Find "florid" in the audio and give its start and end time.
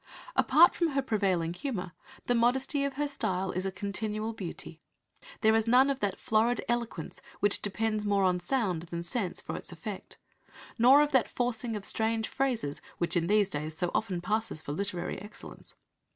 6.17-6.65